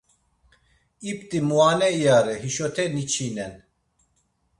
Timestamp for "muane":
1.47-1.89